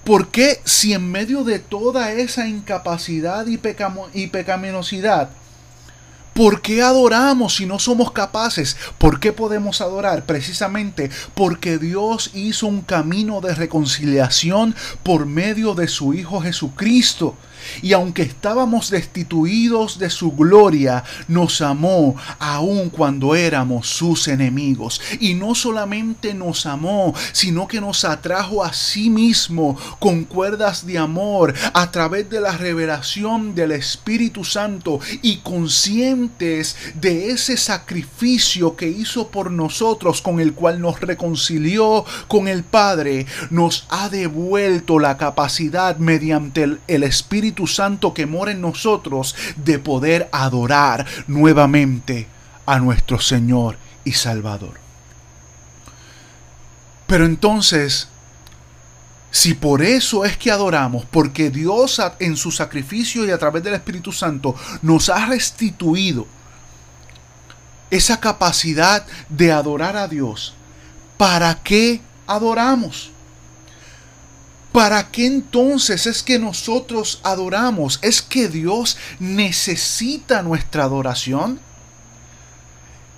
¿Por 0.04 0.30
qué 0.30 0.62
si 0.66 0.94
en 0.94 1.12
medio 1.12 1.44
de 1.44 1.60
toda 1.60 2.12
esa 2.12 2.48
incapacidad 2.48 3.46
y, 3.48 3.60
y 4.14 4.28
pecaminosidad, 4.28 5.30
¿Por 6.34 6.62
qué 6.62 6.82
adoramos 6.82 7.56
si 7.56 7.66
no 7.66 7.78
somos 7.78 8.12
capaces? 8.12 8.78
¿Por 8.98 9.20
qué 9.20 9.34
podemos 9.34 9.82
adorar? 9.82 10.26
Precisamente 10.26 11.12
porque 11.36 11.78
Dios 11.78 12.32
hizo 12.34 12.68
un 12.68 12.82
camino 12.82 13.42
de 13.42 13.54
reconciliación 13.54 14.74
por 15.04 15.26
medio 15.26 15.74
de 15.74 15.90
su 15.90 16.14
Hijo 16.14 16.40
Jesucristo. 16.40 17.36
Y 17.82 17.94
aunque 17.94 18.24
estábamos 18.24 18.90
destituidos 18.90 20.00
de 20.00 20.10
su 20.10 20.32
gloria, 20.32 21.04
nos 21.28 21.62
amó 21.62 22.16
aun 22.40 22.90
cuando 22.90 23.36
éramos 23.36 23.88
sus 23.88 24.28
enemigos. 24.28 25.02
Y 25.20 25.34
no 25.34 25.56
solamente 25.56 26.34
nos 26.34 26.66
amó, 26.66 27.14
sino 27.32 27.68
que 27.68 27.82
nos 27.82 28.06
atrajo 28.06 28.64
a 28.64 28.74
sí 28.74 29.10
mismo 29.10 29.78
con 30.00 30.24
cuerdas 30.24 30.86
de 30.86 30.98
amor 30.98 31.54
a 31.74 31.92
través 31.92 32.30
de 32.30 32.42
la 32.42 32.58
revelación 32.58 33.56
del 33.56 33.72
Espíritu 33.72 34.44
Santo 34.44 35.00
y 35.22 35.38
conscientes 35.38 36.76
de 36.96 37.32
ese 37.32 37.58
sacrificio 37.58 38.76
que 38.76 38.88
hizo 38.88 39.28
por 39.30 39.52
nosotros 39.52 40.22
con 40.22 40.40
el 40.40 40.54
cual 40.54 40.82
nos 40.82 41.00
reconcilió 41.00 42.06
con 42.28 42.48
el 42.48 42.64
Padre, 42.64 43.26
nos 43.50 43.86
ha 43.90 44.10
devuelto 44.10 45.00
la 45.00 45.18
capacidad 45.18 45.98
mediante 45.98 46.64
el, 46.64 46.80
el 46.88 47.04
Espíritu 47.04 47.51
Santo 47.68 48.14
que 48.14 48.26
mora 48.26 48.52
en 48.52 48.62
nosotros 48.62 49.36
de 49.56 49.80
poder 49.80 50.30
adorar 50.32 51.06
nuevamente 51.28 52.28
a 52.66 52.80
nuestro 52.80 53.20
Señor 53.20 53.78
y 54.04 54.14
Salvador. 54.14 54.80
Pero 57.08 57.26
entonces, 57.26 58.08
si 59.32 59.54
por 59.54 59.82
eso 59.82 60.26
es 60.26 60.38
que 60.38 60.52
adoramos, 60.52 61.06
porque 61.06 61.50
Dios 61.50 62.02
en 62.20 62.38
su 62.38 62.52
sacrificio 62.52 63.26
y 63.26 63.32
a 63.32 63.38
través 63.38 63.64
del 63.64 63.74
Espíritu 63.74 64.12
Santo 64.12 64.56
nos 64.82 65.10
ha 65.10 65.26
restituido 65.26 66.28
esa 67.90 68.20
capacidad 68.20 69.06
de 69.30 69.52
adorar 69.52 69.98
a 69.98 70.08
Dios, 70.08 70.54
¿para 71.18 71.56
qué 71.62 72.02
adoramos? 72.28 73.12
¿Para 74.72 75.12
qué 75.12 75.26
entonces 75.26 76.08
es 76.08 76.24
que 76.24 76.40
nosotros 76.40 77.20
adoramos? 77.24 78.00
¿Es 78.02 78.22
que 78.22 78.48
Dios 78.48 78.98
necesita 79.20 80.42
nuestra 80.44 80.84
adoración? 80.84 81.60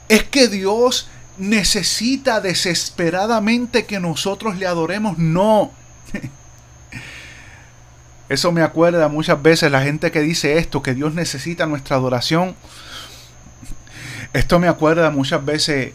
¿Es 0.09 0.23
que 0.23 0.47
Dios 0.47 1.09
necesita 1.37 2.41
desesperadamente 2.41 3.85
que 3.85 3.99
nosotros 3.99 4.57
le 4.57 4.65
adoremos? 4.65 5.17
No. 5.19 5.71
Eso 8.29 8.51
me 8.51 8.63
acuerda 8.63 9.07
muchas 9.07 9.41
veces 9.41 9.71
la 9.71 9.81
gente 9.81 10.11
que 10.11 10.21
dice 10.21 10.57
esto, 10.57 10.81
que 10.81 10.95
Dios 10.95 11.13
necesita 11.13 11.67
nuestra 11.67 11.97
adoración. 11.97 12.55
Esto 14.31 14.57
me 14.57 14.67
acuerda 14.67 15.11
muchas 15.11 15.45
veces 15.45 15.93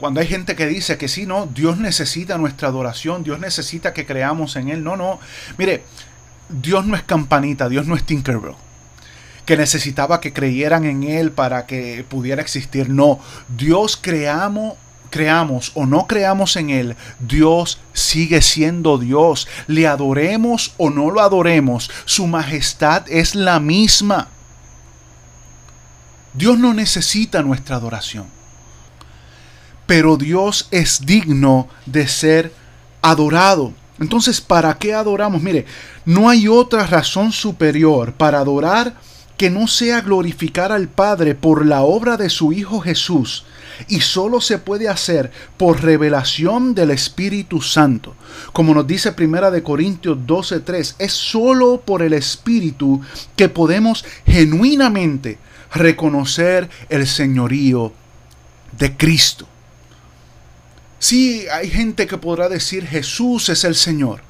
cuando 0.00 0.20
hay 0.20 0.26
gente 0.26 0.56
que 0.56 0.66
dice 0.66 0.96
que 0.96 1.08
sí, 1.08 1.26
no, 1.26 1.46
Dios 1.46 1.76
necesita 1.76 2.38
nuestra 2.38 2.68
adoración, 2.68 3.22
Dios 3.22 3.38
necesita 3.38 3.92
que 3.92 4.06
creamos 4.06 4.56
en 4.56 4.70
Él. 4.70 4.82
No, 4.82 4.96
no. 4.96 5.20
Mire, 5.58 5.84
Dios 6.48 6.86
no 6.86 6.96
es 6.96 7.02
campanita, 7.02 7.68
Dios 7.68 7.86
no 7.86 7.94
es 7.94 8.04
Tinkerbell. 8.04 8.54
Que 9.44 9.58
necesitaba 9.58 10.20
que 10.20 10.32
creyeran 10.32 10.86
en 10.86 11.02
Él 11.02 11.32
para 11.32 11.66
que 11.66 12.02
pudiera 12.08 12.40
existir. 12.40 12.88
No, 12.88 13.20
Dios 13.54 13.98
creamos, 14.00 14.78
creamos 15.10 15.72
o 15.74 15.84
no 15.84 16.06
creamos 16.06 16.56
en 16.56 16.70
Él, 16.70 16.96
Dios 17.18 17.78
sigue 17.92 18.40
siendo 18.40 18.96
Dios. 18.96 19.48
Le 19.66 19.86
adoremos 19.86 20.72
o 20.78 20.88
no 20.88 21.10
lo 21.10 21.20
adoremos, 21.20 21.90
su 22.06 22.26
majestad 22.26 23.04
es 23.06 23.34
la 23.34 23.60
misma. 23.60 24.28
Dios 26.32 26.58
no 26.58 26.72
necesita 26.72 27.42
nuestra 27.42 27.76
adoración. 27.76 28.39
Pero 29.90 30.16
Dios 30.16 30.68
es 30.70 31.04
digno 31.04 31.66
de 31.84 32.06
ser 32.06 32.52
adorado. 33.02 33.72
Entonces, 33.98 34.40
¿para 34.40 34.78
qué 34.78 34.94
adoramos? 34.94 35.42
Mire, 35.42 35.66
no 36.04 36.28
hay 36.28 36.46
otra 36.46 36.86
razón 36.86 37.32
superior 37.32 38.12
para 38.12 38.38
adorar 38.38 38.94
que 39.36 39.50
no 39.50 39.66
sea 39.66 40.00
glorificar 40.00 40.70
al 40.70 40.86
Padre 40.86 41.34
por 41.34 41.66
la 41.66 41.82
obra 41.82 42.16
de 42.16 42.30
su 42.30 42.52
Hijo 42.52 42.78
Jesús 42.78 43.44
y 43.88 44.00
solo 44.00 44.40
se 44.40 44.58
puede 44.58 44.88
hacer 44.88 45.32
por 45.56 45.82
revelación 45.82 46.72
del 46.72 46.92
Espíritu 46.92 47.60
Santo. 47.60 48.14
Como 48.52 48.72
nos 48.72 48.86
dice 48.86 49.10
Primera 49.10 49.50
de 49.50 49.64
Corintios 49.64 50.18
12:3, 50.24 50.94
es 51.00 51.12
solo 51.12 51.80
por 51.84 52.02
el 52.02 52.12
Espíritu 52.12 53.00
que 53.34 53.48
podemos 53.48 54.04
genuinamente 54.24 55.38
reconocer 55.74 56.70
el 56.88 57.08
señorío 57.08 57.92
de 58.78 58.96
Cristo. 58.96 59.48
Sí, 61.00 61.46
hay 61.50 61.70
gente 61.70 62.06
que 62.06 62.18
podrá 62.18 62.50
decir 62.50 62.86
Jesús 62.86 63.48
es 63.48 63.64
el 63.64 63.74
Señor, 63.74 64.20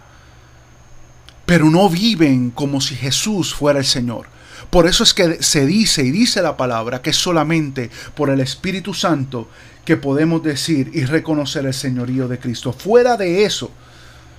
pero 1.45 1.69
no 1.69 1.91
viven 1.91 2.51
como 2.51 2.81
si 2.81 2.95
Jesús 2.95 3.53
fuera 3.53 3.81
el 3.81 3.85
Señor. 3.85 4.29
Por 4.71 4.87
eso 4.87 5.03
es 5.03 5.13
que 5.13 5.43
se 5.43 5.67
dice 5.67 6.05
y 6.05 6.13
dice 6.13 6.41
la 6.43 6.57
palabra 6.57 7.03
que 7.03 7.11
es 7.11 7.17
solamente 7.17 7.91
por 8.15 8.31
el 8.31 8.39
Espíritu 8.39 8.95
Santo 8.95 9.49
que 9.85 9.97
podemos 9.97 10.45
decir 10.45 10.93
y 10.95 11.05
reconocer 11.07 11.67
el 11.67 11.75
señorío 11.75 12.29
de 12.29 12.39
Cristo. 12.39 12.73
Fuera 12.73 13.17
de 13.17 13.45
eso, 13.45 13.73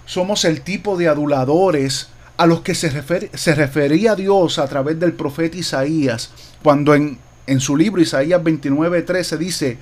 somos 0.06 0.46
el 0.46 0.62
tipo 0.62 0.96
de 0.96 1.10
aduladores 1.10 2.08
a 2.38 2.46
los 2.46 2.62
que 2.62 2.76
se, 2.76 3.30
se 3.34 3.56
refería 3.56 4.16
Dios 4.16 4.58
a 4.58 4.70
través 4.70 4.98
del 4.98 5.12
profeta 5.12 5.58
Isaías, 5.58 6.32
cuando 6.64 6.96
en, 6.96 7.20
en 7.46 7.60
su 7.60 7.76
libro 7.76 8.02
Isaías 8.02 8.42
29:13 8.42 9.38
dice, 9.38 9.78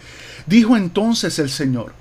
dijo 0.48 0.76
entonces 0.76 1.38
el 1.38 1.52
Señor, 1.52 1.94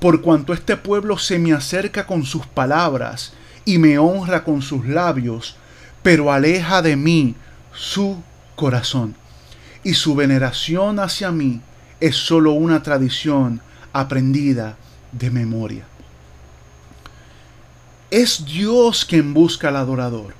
por 0.00 0.20
cuanto 0.20 0.52
este 0.52 0.76
pueblo 0.76 1.18
se 1.18 1.38
me 1.38 1.52
acerca 1.52 2.06
con 2.06 2.24
sus 2.24 2.46
palabras 2.46 3.32
y 3.64 3.78
me 3.78 3.98
honra 3.98 4.44
con 4.44 4.62
sus 4.62 4.86
labios, 4.86 5.56
pero 6.02 6.32
aleja 6.32 6.82
de 6.82 6.96
mí 6.96 7.34
su 7.72 8.22
corazón. 8.56 9.14
Y 9.82 9.94
su 9.94 10.14
veneración 10.14 10.98
hacia 10.98 11.30
mí 11.30 11.60
es 12.00 12.16
solo 12.16 12.52
una 12.52 12.82
tradición 12.82 13.60
aprendida 13.92 14.76
de 15.12 15.30
memoria. 15.30 15.84
Es 18.10 18.44
Dios 18.44 19.04
quien 19.04 19.34
busca 19.34 19.68
al 19.68 19.76
adorador, 19.76 20.34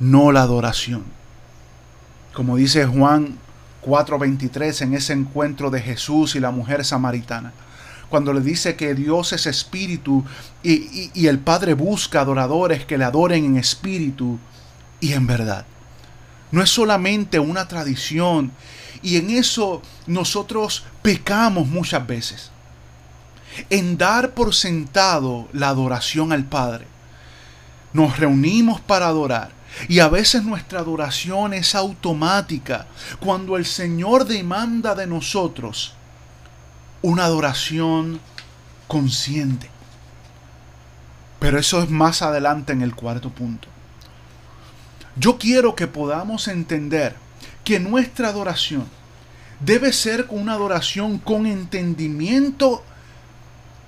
no 0.00 0.32
la 0.32 0.42
adoración. 0.42 1.04
Como 2.32 2.56
dice 2.56 2.86
Juan 2.86 3.38
4:23 3.82 4.82
en 4.82 4.94
ese 4.94 5.12
encuentro 5.12 5.70
de 5.70 5.80
Jesús 5.80 6.34
y 6.34 6.40
la 6.40 6.50
mujer 6.50 6.84
samaritana, 6.84 7.52
cuando 8.08 8.32
le 8.32 8.40
dice 8.40 8.76
que 8.76 8.94
Dios 8.94 9.32
es 9.32 9.46
espíritu 9.46 10.24
y, 10.62 11.10
y 11.14 11.26
el 11.26 11.38
Padre 11.38 11.74
busca 11.74 12.20
adoradores 12.20 12.84
que 12.84 12.98
le 12.98 13.04
adoren 13.04 13.44
en 13.44 13.56
espíritu 13.56 14.38
y 15.00 15.12
en 15.12 15.26
verdad. 15.26 15.64
No 16.50 16.62
es 16.62 16.70
solamente 16.70 17.38
una 17.38 17.68
tradición. 17.68 18.52
Y 19.02 19.16
en 19.16 19.30
eso 19.30 19.82
nosotros 20.06 20.84
pecamos 21.02 21.68
muchas 21.68 22.06
veces. 22.06 22.50
En 23.70 23.98
dar 23.98 24.30
por 24.32 24.54
sentado 24.54 25.48
la 25.52 25.68
adoración 25.68 26.32
al 26.32 26.44
Padre. 26.44 26.86
Nos 27.92 28.18
reunimos 28.18 28.80
para 28.80 29.06
adorar. 29.06 29.50
Y 29.88 30.00
a 30.00 30.08
veces 30.08 30.42
nuestra 30.44 30.80
adoración 30.80 31.52
es 31.52 31.74
automática 31.74 32.86
cuando 33.20 33.56
el 33.56 33.66
Señor 33.66 34.24
demanda 34.24 34.94
de 34.94 35.06
nosotros 35.06 35.94
una 37.02 37.24
adoración 37.24 38.20
consciente. 38.86 39.70
Pero 41.38 41.58
eso 41.58 41.82
es 41.82 41.90
más 41.90 42.22
adelante 42.22 42.72
en 42.72 42.82
el 42.82 42.94
cuarto 42.94 43.30
punto. 43.30 43.68
Yo 45.16 45.38
quiero 45.38 45.74
que 45.74 45.86
podamos 45.86 46.48
entender 46.48 47.14
que 47.64 47.80
nuestra 47.80 48.28
adoración 48.28 48.86
debe 49.60 49.92
ser 49.92 50.26
una 50.30 50.54
adoración 50.54 51.18
con 51.18 51.46
entendimiento 51.46 52.82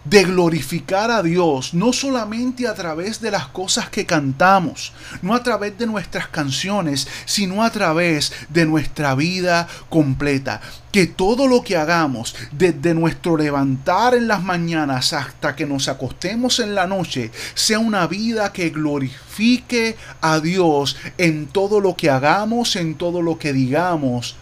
de 0.05 0.25
glorificar 0.25 1.11
a 1.11 1.23
Dios, 1.23 1.75
no 1.75 1.93
solamente 1.93 2.67
a 2.67 2.75
través 2.75 3.21
de 3.21 3.31
las 3.31 3.49
cosas 3.49 3.91
que 3.91 4.07
cantamos, 4.07 4.93
no 5.21 5.35
a 5.35 5.43
través 5.43 5.77
de 5.77 5.87
nuestras 5.87 6.29
canciones, 6.29 7.07
sino 7.27 7.63
a 7.63 7.71
través 7.71 8.33
de 8.49 8.65
nuestra 8.65 9.15
vida 9.15 9.69
completa. 9.91 10.61
Que 10.91 11.07
todo 11.07 11.47
lo 11.47 11.63
que 11.63 11.77
hagamos, 11.77 12.35
desde 12.51 12.95
nuestro 12.95 13.37
levantar 13.37 14.15
en 14.15 14.27
las 14.27 14.43
mañanas 14.43 15.13
hasta 15.13 15.55
que 15.55 15.67
nos 15.67 15.87
acostemos 15.89 16.59
en 16.61 16.75
la 16.75 16.87
noche, 16.87 17.31
sea 17.55 17.79
una 17.79 18.07
vida 18.07 18.53
que 18.53 18.71
glorifique 18.71 19.97
a 20.21 20.41
Dios 20.41 20.97
en 21.19 21.47
todo 21.47 21.79
lo 21.81 21.95
que 21.95 22.11
hagamos, 22.11 22.75
en 22.77 22.95
todo 22.95 23.23
lo 23.23 23.39
que 23.39 23.53
digamos, 23.53 24.37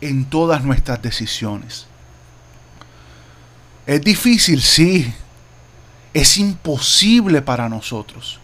en 0.00 0.26
todas 0.26 0.64
nuestras 0.64 1.00
decisiones. 1.00 1.86
Es 3.86 4.00
difícil, 4.00 4.60
sí. 4.60 5.12
Es 6.12 6.38
imposible 6.38 7.42
para 7.42 7.68
nosotros. 7.68 8.40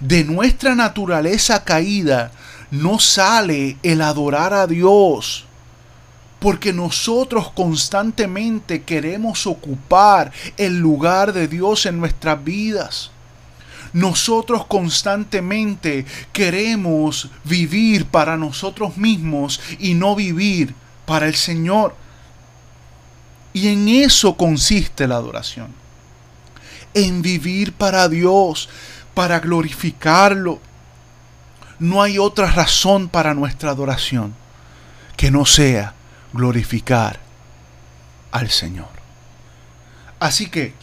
De 0.00 0.24
nuestra 0.24 0.74
naturaleza 0.74 1.64
caída 1.64 2.32
no 2.70 2.98
sale 2.98 3.76
el 3.82 4.00
adorar 4.00 4.54
a 4.54 4.66
Dios. 4.66 5.44
Porque 6.38 6.72
nosotros 6.72 7.52
constantemente 7.52 8.82
queremos 8.82 9.46
ocupar 9.46 10.32
el 10.56 10.78
lugar 10.78 11.32
de 11.32 11.46
Dios 11.46 11.86
en 11.86 12.00
nuestras 12.00 12.42
vidas. 12.42 13.10
Nosotros 13.92 14.64
constantemente 14.66 16.06
queremos 16.32 17.28
vivir 17.44 18.06
para 18.06 18.36
nosotros 18.38 18.96
mismos 18.96 19.60
y 19.78 19.94
no 19.94 20.16
vivir 20.16 20.74
para 21.04 21.28
el 21.28 21.34
Señor. 21.34 21.94
Y 23.52 23.68
en 23.68 23.88
eso 23.88 24.36
consiste 24.36 25.06
la 25.06 25.16
adoración. 25.16 25.68
En 26.94 27.22
vivir 27.22 27.72
para 27.72 28.08
Dios, 28.08 28.68
para 29.14 29.40
glorificarlo. 29.40 30.60
No 31.78 32.02
hay 32.02 32.18
otra 32.18 32.50
razón 32.50 33.08
para 33.08 33.34
nuestra 33.34 33.70
adoración 33.70 34.34
que 35.16 35.30
no 35.30 35.46
sea 35.46 35.94
glorificar 36.32 37.20
al 38.30 38.50
Señor. 38.50 38.88
Así 40.18 40.48
que, 40.48 40.74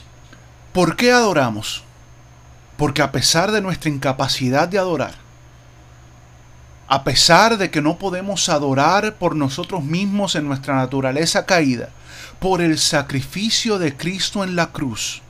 ¿por 0.74 0.96
qué 0.96 1.12
adoramos? 1.12 1.84
Porque 2.78 3.02
a 3.02 3.12
pesar 3.12 3.52
de 3.52 3.62
nuestra 3.62 3.90
incapacidad 3.90 4.68
de 4.68 4.78
adorar, 4.78 5.16
a 6.90 7.04
pesar 7.04 7.60
de 7.60 7.70
que 7.70 7.84
no 7.84 7.98
podemos 7.98 8.50
adorar 8.50 9.14
por 9.14 9.36
nosotros 9.36 9.84
mismos 9.84 10.34
en 10.34 10.48
nuestra 10.48 10.76
naturaleza 10.76 11.46
caída, 11.46 11.90
por 12.40 12.62
el 12.62 12.80
sacrificio 12.80 13.78
de 13.78 13.96
Cristo 13.96 14.44
en 14.44 14.56
la 14.56 14.72
cruz, 14.72 15.22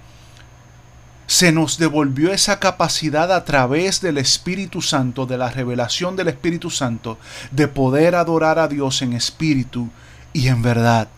se 1.28 1.52
nos 1.52 1.78
devolvió 1.78 2.32
esa 2.32 2.60
capacidad 2.60 3.32
a 3.34 3.44
través 3.44 4.00
del 4.00 4.18
Espíritu 4.18 4.82
Santo, 4.82 5.26
de 5.26 5.38
la 5.38 5.50
revelación 5.50 6.16
del 6.16 6.30
Espíritu 6.30 6.72
Santo, 6.72 7.20
de 7.52 7.68
poder 7.68 8.16
adorar 8.16 8.58
a 8.58 8.70
Dios 8.70 9.02
en 9.02 9.12
espíritu 9.12 9.90
y 10.32 10.48
en 10.48 10.62
verdad. 10.62 11.10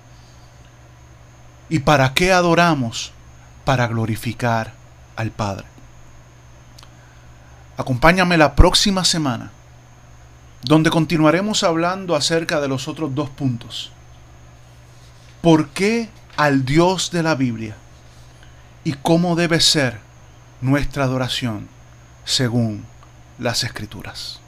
¿Y 1.70 1.80
para 1.80 2.16
qué 2.16 2.34
adoramos? 2.34 3.14
Para 3.64 3.88
glorificar 3.88 4.74
al 5.16 5.30
Padre. 5.30 5.66
Acompáñame 7.78 8.38
la 8.38 8.56
próxima 8.56 9.06
semana, 9.06 9.52
donde 10.64 10.90
continuaremos 10.90 11.64
hablando 11.64 12.16
acerca 12.16 12.60
de 12.60 12.68
los 12.68 12.88
otros 12.88 13.14
dos 13.16 13.30
puntos 13.30 13.92
¿Por 15.42 15.70
qué 15.70 16.10
al 16.38 16.66
Dios 16.66 17.10
de 17.10 17.24
la 17.24 17.34
Biblia? 17.34 17.76
¿Y 18.84 18.94
cómo 18.94 19.36
debe 19.36 19.60
ser 19.60 20.00
nuestra 20.62 21.06
adoración 21.06 21.68
según 22.26 22.86
las 23.40 23.64
Escrituras? 23.64 24.41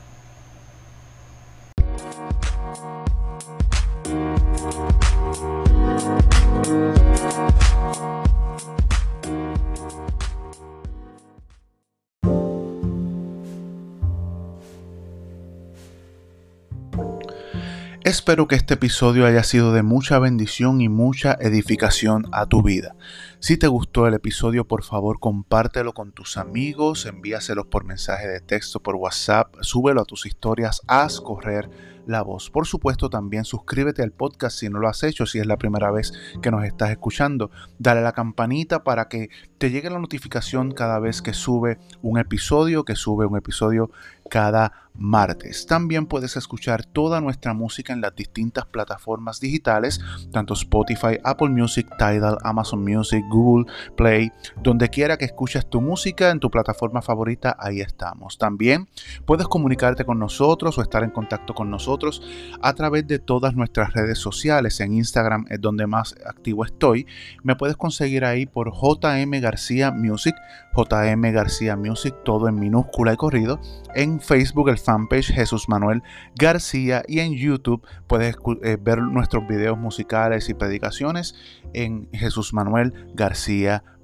Espero 18.24 18.48
que 18.48 18.56
este 18.56 18.76
episodio 18.76 19.26
haya 19.26 19.44
sido 19.44 19.74
de 19.74 19.84
mucha 19.84 20.18
bendición 20.18 20.80
y 20.80 20.88
mucha 20.88 21.38
edificación 21.42 22.30
a 22.32 22.46
tu 22.46 22.64
vida. 22.64 22.96
Si 23.43 23.58
te 23.58 23.67
gustó 23.67 24.08
el 24.08 24.13
episodio, 24.13 24.65
por 24.65 24.86
favor 24.86 25.19
compártelo 25.19 25.93
con 25.93 26.13
tus 26.13 26.38
amigos, 26.38 27.06
envíaselos 27.06 27.65
por 27.65 27.84
mensaje 27.84 28.25
de 28.25 28.39
texto, 28.39 28.79
por 28.79 28.95
WhatsApp, 28.95 29.53
súbelo 29.60 29.99
a 29.99 30.06
tus 30.06 30.25
historias, 30.25 30.82
haz 30.88 31.19
correr 31.19 31.69
la 32.06 32.21
voz. 32.21 32.49
Por 32.49 32.65
supuesto, 32.65 33.10
también 33.10 33.45
suscríbete 33.45 34.01
al 34.01 34.12
podcast 34.12 34.58
si 34.58 34.69
no 34.69 34.79
lo 34.79 34.88
has 34.88 35.03
hecho, 35.03 35.25
si 35.25 35.39
es 35.39 35.45
la 35.45 35.58
primera 35.58 35.91
vez 35.91 36.13
que 36.41 36.51
nos 36.51 36.63
estás 36.63 36.91
escuchando. 36.91 37.51
Dale 37.79 37.99
a 37.99 38.03
la 38.03 38.12
campanita 38.13 38.84
para 38.84 39.08
que 39.08 39.29
te 39.58 39.71
llegue 39.71 39.89
la 39.89 39.99
notificación 39.99 40.71
cada 40.71 40.99
vez 40.99 41.21
que 41.21 41.34
sube 41.34 41.79
un 42.01 42.19
episodio, 42.19 42.86
que 42.86 42.95
sube 42.95 43.25
un 43.25 43.38
episodio 43.38 43.91
cada 44.29 44.89
martes. 44.95 45.65
También 45.65 46.06
puedes 46.06 46.38
escuchar 46.38 46.86
toda 46.86 47.21
nuestra 47.21 47.53
música 47.53 47.93
en 47.93 48.01
las 48.01 48.15
distintas 48.15 48.65
plataformas 48.65 49.39
digitales, 49.39 49.99
tanto 50.32 50.53
Spotify, 50.53 51.19
Apple 51.23 51.49
Music, 51.49 51.88
Tidal, 51.97 52.38
Amazon 52.43 52.84
Music, 52.84 53.23
Google 53.34 53.72
Play, 53.96 54.32
donde 54.62 54.89
quiera 54.89 55.17
que 55.17 55.26
escuches 55.26 55.65
tu 55.67 55.82
música 55.82 56.30
en 56.30 56.39
tu 56.39 56.52
plataforma 56.52 57.02
favorita, 57.02 57.56
ahí 57.60 57.82
estamos. 57.82 58.38
También 58.38 58.88
puedes 59.26 59.48
comunicarte 59.48 60.06
con 60.06 60.19
nosotros 60.19 60.78
o 60.78 60.82
estar 60.82 61.04
en 61.04 61.10
contacto 61.10 61.54
con 61.54 61.69
nosotros 61.69 62.22
a 62.62 62.74
través 62.74 63.08
de 63.08 63.19
todas 63.19 63.56
nuestras 63.56 63.93
redes 63.93 64.19
sociales. 64.19 64.80
En 64.80 64.93
Instagram 64.93 65.46
es 65.50 65.60
donde 65.60 65.88
más 65.88 66.15
activo 66.26 66.63
estoy. 66.63 67.08
Me 67.43 67.56
puedes 67.56 67.76
conseguir 67.76 68.24
ahí 68.24 68.46
por 68.46 68.72
JM 68.72 69.32
García 69.41 69.91
Music, 69.91 70.36
JM 70.76 71.22
García 71.32 71.76
Music, 71.76 72.15
todo 72.24 72.48
en 72.48 72.60
minúscula 72.60 73.13
y 73.13 73.17
corrido. 73.17 73.60
En 73.96 74.19
Facebook 74.19 74.69
el 74.69 74.78
fanpage 74.78 75.34
Jesús 75.34 75.67
Manuel 75.69 76.04
García 76.36 77.04
y 77.08 77.19
en 77.19 77.34
YouTube 77.34 77.86
puedes 78.08 78.36
eh, 78.63 78.78
ver 78.80 79.00
nuestros 79.00 79.48
videos 79.48 79.78
musicales 79.78 80.50
y 80.50 80.54
predicaciones 80.54 81.36
en 81.74 82.08
Jesús 82.12 82.54
Manuel 82.54 82.93
García 83.13 83.23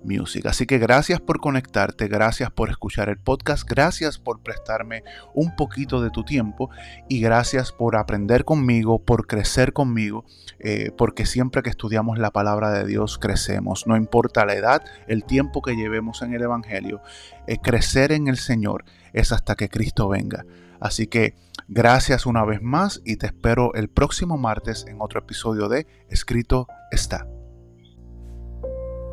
Music. 0.04 0.46
Así 0.46 0.66
que 0.66 0.78
gracias 0.78 1.20
por 1.20 1.40
conectarte, 1.40 2.08
gracias 2.08 2.52
por 2.52 2.70
escuchar 2.70 3.10
el 3.10 3.18
podcast, 3.18 3.70
gracias 3.70 4.18
por 4.18 4.42
prestarme 4.42 5.04
un 5.34 5.56
poquito 5.56 6.02
de 6.02 6.10
tu 6.10 6.24
tiempo 6.24 6.70
y 7.08 7.20
gracias 7.20 7.72
por 7.72 7.96
aprender 7.96 8.46
conmigo, 8.46 9.00
por 9.04 9.28
crecer 9.28 9.74
conmigo, 9.74 10.26
eh, 10.60 10.92
porque 10.98 11.26
siempre 11.26 11.62
que 11.62 11.70
estudiamos 11.70 12.18
la 12.18 12.32
palabra 12.32 12.72
de 12.72 12.86
Dios 12.86 13.18
crecemos, 13.18 13.88
no 13.88 13.98
importa 13.98 14.46
la 14.46 14.56
edad, 14.56 14.84
el 15.08 15.24
tiempo 15.24 15.62
que 15.62 15.76
llevemos 15.76 16.22
en 16.22 16.34
el 16.34 16.42
Evangelio, 16.42 17.02
eh, 17.48 17.58
crecer 17.58 18.12
en 18.12 18.28
el 18.28 18.38
Señor 18.38 18.86
es 19.14 19.32
hasta 19.32 19.56
que 19.56 19.70
Cristo 19.70 20.08
venga. 20.10 20.46
Así 20.80 21.08
que 21.08 21.36
gracias 21.68 22.26
una 22.26 22.46
vez 22.46 22.62
más 22.62 23.02
y 23.04 23.18
te 23.18 23.26
espero 23.26 23.74
el 23.74 23.90
próximo 23.90 24.38
martes 24.38 24.86
en 24.88 25.02
otro 25.02 25.20
episodio 25.20 25.68
de 25.68 25.88
Escrito 26.10 26.68
está. 26.92 27.28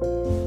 thank 0.07 0.27
you 0.27 0.46